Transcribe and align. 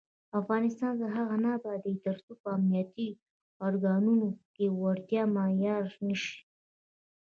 افغانستان 0.39 0.91
تر 0.99 1.09
هغو 1.17 1.35
نه 1.43 1.49
ابادیږي، 1.57 2.03
ترڅو 2.05 2.31
په 2.41 2.47
امنیتي 2.57 3.09
ارګانونو 3.67 4.27
کې 4.55 4.65
وړتیا 4.81 5.23
معیار 5.35 5.85
نشي. 6.07 6.37